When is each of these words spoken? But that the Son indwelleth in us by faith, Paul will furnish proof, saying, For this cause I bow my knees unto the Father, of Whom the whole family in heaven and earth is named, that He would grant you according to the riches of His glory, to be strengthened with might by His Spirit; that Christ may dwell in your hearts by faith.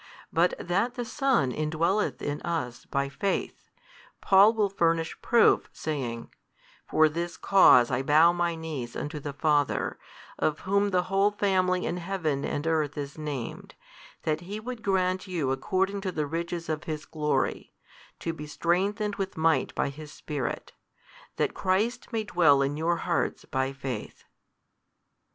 But 0.33 0.55
that 0.57 0.95
the 0.95 1.05
Son 1.05 1.51
indwelleth 1.51 2.23
in 2.23 2.41
us 2.41 2.85
by 2.85 3.07
faith, 3.07 3.69
Paul 4.19 4.51
will 4.51 4.67
furnish 4.67 5.21
proof, 5.21 5.69
saying, 5.71 6.33
For 6.89 7.07
this 7.07 7.37
cause 7.37 7.91
I 7.91 8.01
bow 8.01 8.33
my 8.33 8.55
knees 8.55 8.95
unto 8.95 9.19
the 9.19 9.31
Father, 9.31 9.99
of 10.39 10.61
Whom 10.61 10.89
the 10.89 11.03
whole 11.03 11.29
family 11.29 11.85
in 11.85 11.97
heaven 11.97 12.43
and 12.43 12.65
earth 12.65 12.97
is 12.97 13.19
named, 13.19 13.75
that 14.23 14.41
He 14.41 14.59
would 14.59 14.81
grant 14.81 15.27
you 15.27 15.51
according 15.51 16.01
to 16.01 16.11
the 16.11 16.25
riches 16.25 16.67
of 16.67 16.85
His 16.85 17.05
glory, 17.05 17.71
to 18.21 18.33
be 18.33 18.47
strengthened 18.47 19.17
with 19.17 19.37
might 19.37 19.75
by 19.75 19.89
His 19.89 20.11
Spirit; 20.11 20.73
that 21.35 21.53
Christ 21.53 22.11
may 22.11 22.23
dwell 22.23 22.63
in 22.63 22.75
your 22.75 22.97
hearts 22.97 23.45
by 23.45 23.71
faith. 23.71 24.23